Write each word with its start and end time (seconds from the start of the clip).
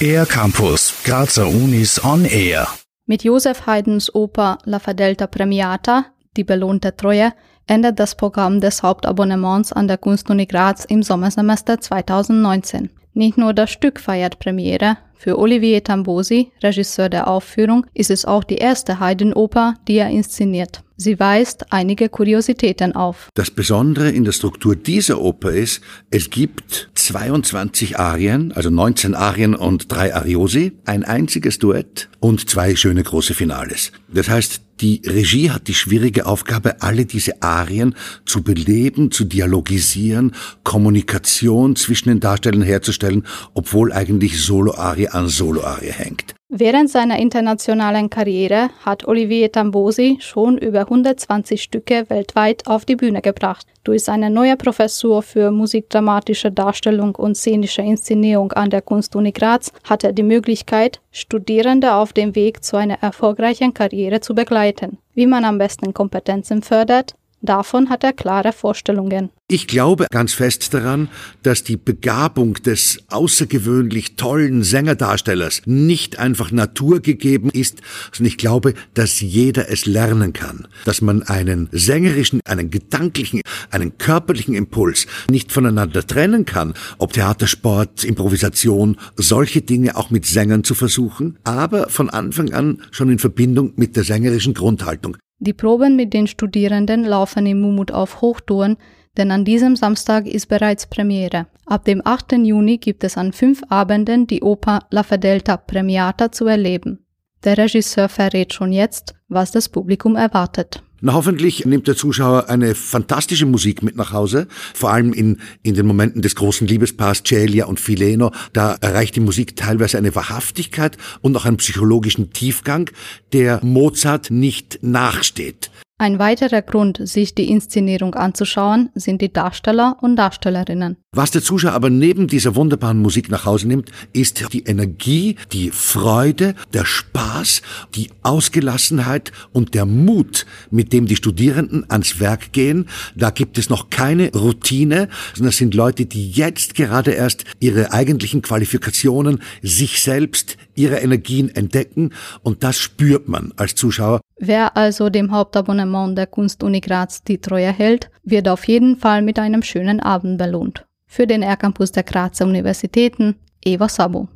Air 0.00 0.26
Campus, 0.26 0.94
Grazer 1.04 1.46
Unis 1.48 2.02
on 2.04 2.24
Air. 2.24 2.68
Mit 3.06 3.24
Josef 3.24 3.66
Haydns 3.66 4.14
Oper 4.14 4.58
La 4.64 4.78
Fadelta 4.78 5.26
Premiata, 5.26 6.06
die 6.36 6.44
belohnte 6.44 6.94
Treue, 6.94 7.32
endet 7.66 7.98
das 7.98 8.14
Programm 8.14 8.60
des 8.60 8.82
Hauptabonnements 8.82 9.72
an 9.72 9.88
der 9.88 9.98
Kunstuni 9.98 10.46
Graz 10.46 10.84
im 10.84 11.02
Sommersemester 11.02 11.80
2019. 11.80 12.90
Nicht 13.14 13.38
nur 13.38 13.54
das 13.54 13.70
Stück 13.70 13.98
feiert 13.98 14.38
Premiere, 14.38 14.98
für 15.14 15.38
Olivier 15.38 15.82
Tambosi, 15.82 16.52
Regisseur 16.62 17.08
der 17.08 17.28
Aufführung, 17.28 17.86
ist 17.94 18.10
es 18.10 18.26
auch 18.26 18.44
die 18.44 18.58
erste 18.58 19.00
Haydn-Oper, 19.00 19.74
die 19.88 19.96
er 19.96 20.10
inszeniert. 20.10 20.83
Sie 20.96 21.18
weist 21.18 21.72
einige 21.72 22.08
Kuriositäten 22.08 22.94
auf. 22.94 23.28
Das 23.34 23.50
Besondere 23.50 24.10
in 24.10 24.24
der 24.24 24.30
Struktur 24.30 24.76
dieser 24.76 25.20
Oper 25.20 25.50
ist, 25.50 25.80
es 26.10 26.30
gibt 26.30 26.88
22 26.94 27.98
Arien, 27.98 28.52
also 28.52 28.70
19 28.70 29.16
Arien 29.16 29.56
und 29.56 29.90
drei 29.90 30.14
Ariosi, 30.14 30.72
ein 30.84 31.02
einziges 31.02 31.58
Duett 31.58 32.08
und 32.20 32.48
zwei 32.48 32.76
schöne 32.76 33.02
große 33.02 33.34
Finales. 33.34 33.90
Das 34.08 34.28
heißt, 34.28 34.60
die 34.80 35.02
Regie 35.04 35.50
hat 35.50 35.66
die 35.68 35.74
schwierige 35.74 36.26
Aufgabe, 36.26 36.80
alle 36.82 37.06
diese 37.06 37.42
Arien 37.42 37.94
zu 38.24 38.42
beleben, 38.42 39.10
zu 39.10 39.24
dialogisieren, 39.24 40.32
Kommunikation 40.62 41.74
zwischen 41.76 42.08
den 42.08 42.20
Darstellern 42.20 42.62
herzustellen, 42.62 43.24
obwohl 43.54 43.92
eigentlich 43.92 44.40
Solo-Arie 44.40 45.08
an 45.08 45.28
Solo-Arie 45.28 45.92
hängt. 45.92 46.34
Während 46.56 46.88
seiner 46.88 47.18
internationalen 47.18 48.10
Karriere 48.10 48.70
hat 48.84 49.08
Olivier 49.08 49.50
Tambosi 49.50 50.18
schon 50.20 50.56
über 50.56 50.82
120 50.82 51.60
Stücke 51.60 52.08
weltweit 52.08 52.68
auf 52.68 52.84
die 52.84 52.94
Bühne 52.94 53.22
gebracht. 53.22 53.66
Durch 53.82 54.04
seine 54.04 54.30
neue 54.30 54.56
Professur 54.56 55.22
für 55.22 55.50
musikdramatische 55.50 56.52
Darstellung 56.52 57.16
und 57.16 57.36
szenische 57.36 57.82
Inszenierung 57.82 58.52
an 58.52 58.70
der 58.70 58.82
Kunstuni 58.82 59.32
Graz 59.32 59.72
hat 59.82 60.04
er 60.04 60.12
die 60.12 60.22
Möglichkeit, 60.22 61.00
Studierende 61.10 61.92
auf 61.94 62.12
dem 62.12 62.36
Weg 62.36 62.62
zu 62.62 62.76
einer 62.76 63.02
erfolgreichen 63.02 63.74
Karriere 63.74 64.20
zu 64.20 64.36
begleiten. 64.36 64.98
Wie 65.12 65.26
man 65.26 65.44
am 65.44 65.58
besten 65.58 65.92
Kompetenzen 65.92 66.62
fördert, 66.62 67.16
Davon 67.44 67.90
hat 67.90 68.02
er 68.02 68.14
klare 68.14 68.54
Vorstellungen. 68.54 69.28
Ich 69.48 69.66
glaube 69.66 70.06
ganz 70.10 70.32
fest 70.32 70.72
daran, 70.72 71.10
dass 71.42 71.62
die 71.62 71.76
Begabung 71.76 72.54
des 72.54 73.00
außergewöhnlich 73.08 74.16
tollen 74.16 74.62
Sängerdarstellers 74.62 75.60
nicht 75.66 76.18
einfach 76.18 76.52
naturgegeben 76.52 77.50
ist, 77.50 77.82
sondern 78.12 78.28
ich 78.28 78.38
glaube, 78.38 78.72
dass 78.94 79.20
jeder 79.20 79.70
es 79.70 79.84
lernen 79.84 80.32
kann. 80.32 80.66
Dass 80.86 81.02
man 81.02 81.22
einen 81.22 81.68
sängerischen, 81.70 82.40
einen 82.46 82.70
gedanklichen, 82.70 83.42
einen 83.70 83.98
körperlichen 83.98 84.54
Impuls 84.54 85.06
nicht 85.30 85.52
voneinander 85.52 86.06
trennen 86.06 86.46
kann, 86.46 86.72
ob 86.96 87.12
Theatersport, 87.12 88.04
Improvisation, 88.04 88.96
solche 89.16 89.60
Dinge 89.60 89.96
auch 89.96 90.08
mit 90.08 90.24
Sängern 90.24 90.64
zu 90.64 90.74
versuchen, 90.74 91.38
aber 91.44 91.90
von 91.90 92.08
Anfang 92.08 92.54
an 92.54 92.80
schon 92.90 93.10
in 93.10 93.18
Verbindung 93.18 93.74
mit 93.76 93.96
der 93.96 94.04
sängerischen 94.04 94.54
Grundhaltung. 94.54 95.18
Die 95.44 95.52
Proben 95.52 95.94
mit 95.94 96.14
den 96.14 96.26
Studierenden 96.26 97.04
laufen 97.04 97.44
im 97.44 97.60
Mumut 97.60 97.92
auf 97.92 98.22
Hochtouren, 98.22 98.78
denn 99.18 99.30
an 99.30 99.44
diesem 99.44 99.76
Samstag 99.76 100.26
ist 100.26 100.46
bereits 100.46 100.86
Premiere. 100.86 101.48
Ab 101.66 101.84
dem 101.84 102.00
8. 102.02 102.32
Juni 102.32 102.78
gibt 102.78 103.04
es 103.04 103.18
an 103.18 103.34
fünf 103.34 103.62
Abenden 103.68 104.26
die 104.26 104.40
Oper 104.40 104.78
La 104.88 105.02
Fedelta 105.02 105.58
Premiata 105.58 106.32
zu 106.32 106.46
erleben. 106.46 107.04
Der 107.44 107.58
Regisseur 107.58 108.08
verrät 108.08 108.54
schon 108.54 108.72
jetzt, 108.72 109.16
was 109.28 109.52
das 109.52 109.68
Publikum 109.68 110.16
erwartet. 110.16 110.82
Na, 111.06 111.12
hoffentlich 111.12 111.66
nimmt 111.66 111.86
der 111.86 111.96
Zuschauer 111.96 112.48
eine 112.48 112.74
fantastische 112.74 113.44
Musik 113.44 113.82
mit 113.82 113.94
nach 113.94 114.14
Hause, 114.14 114.48
vor 114.72 114.90
allem 114.90 115.12
in, 115.12 115.38
in 115.62 115.74
den 115.74 115.84
Momenten 115.84 116.22
des 116.22 116.34
großen 116.34 116.66
Liebespaars 116.66 117.22
Celia 117.24 117.66
und 117.66 117.78
Fileno. 117.78 118.32
Da 118.54 118.76
erreicht 118.80 119.14
die 119.14 119.20
Musik 119.20 119.54
teilweise 119.54 119.98
eine 119.98 120.14
Wahrhaftigkeit 120.14 120.96
und 121.20 121.36
auch 121.36 121.44
einen 121.44 121.58
psychologischen 121.58 122.32
Tiefgang, 122.32 122.88
der 123.34 123.62
Mozart 123.62 124.30
nicht 124.30 124.78
nachsteht. 124.80 125.70
Ein 125.96 126.18
weiterer 126.18 126.60
Grund, 126.60 126.98
sich 127.06 127.36
die 127.36 127.48
Inszenierung 127.48 128.16
anzuschauen, 128.16 128.90
sind 128.96 129.22
die 129.22 129.32
Darsteller 129.32 129.96
und 130.00 130.16
Darstellerinnen. 130.16 130.96
Was 131.12 131.30
der 131.30 131.40
Zuschauer 131.40 131.70
aber 131.70 131.88
neben 131.88 132.26
dieser 132.26 132.56
wunderbaren 132.56 133.00
Musik 133.00 133.30
nach 133.30 133.44
Hause 133.44 133.68
nimmt, 133.68 133.92
ist 134.12 134.52
die 134.52 134.64
Energie, 134.64 135.36
die 135.52 135.70
Freude, 135.70 136.56
der 136.72 136.84
Spaß, 136.84 137.62
die 137.94 138.10
Ausgelassenheit 138.24 139.30
und 139.52 139.74
der 139.74 139.86
Mut, 139.86 140.46
mit 140.72 140.92
dem 140.92 141.06
die 141.06 141.14
Studierenden 141.14 141.88
ans 141.88 142.18
Werk 142.18 142.50
gehen. 142.50 142.88
Da 143.14 143.30
gibt 143.30 143.56
es 143.56 143.70
noch 143.70 143.88
keine 143.90 144.32
Routine, 144.32 145.08
sondern 145.34 145.50
es 145.50 145.58
sind 145.58 145.74
Leute, 145.74 146.06
die 146.06 146.28
jetzt 146.28 146.74
gerade 146.74 147.12
erst 147.12 147.44
ihre 147.60 147.92
eigentlichen 147.92 148.42
Qualifikationen, 148.42 149.38
sich 149.62 150.02
selbst, 150.02 150.56
ihre 150.74 150.96
Energien 150.96 151.54
entdecken 151.54 152.10
und 152.42 152.64
das 152.64 152.78
spürt 152.78 153.28
man 153.28 153.52
als 153.54 153.76
Zuschauer. 153.76 154.20
Wer 154.40 154.76
also 154.76 155.10
dem 155.10 155.30
Hauptabonnement 155.30 155.83
der 156.14 156.26
Kunstuni 156.26 156.80
Graz 156.80 157.22
die 157.22 157.38
Treue 157.38 157.72
hält, 157.72 158.10
wird 158.22 158.48
auf 158.48 158.66
jeden 158.66 158.96
Fall 158.96 159.22
mit 159.22 159.38
einem 159.38 159.62
schönen 159.62 160.00
Abend 160.00 160.38
belohnt. 160.38 160.84
Für 161.06 161.26
den 161.26 161.42
R-Campus 161.42 161.92
der 161.92 162.02
Grazer 162.02 162.46
Universitäten, 162.46 163.36
Eva 163.64 163.88
Sabo. 163.88 164.28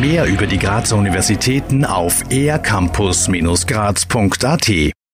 Mehr 0.00 0.26
über 0.26 0.46
die 0.46 0.58
Grazer 0.58 0.96
Universitäten 0.96 1.84
auf 1.84 2.24
ercampus-graz.at 2.30 4.94